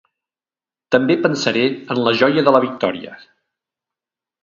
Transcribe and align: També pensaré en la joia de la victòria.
També 0.95 1.17
pensaré 1.27 1.67
en 1.97 2.03
la 2.07 2.17
joia 2.25 2.47
de 2.49 2.57
la 2.59 2.65
victòria. 2.67 3.17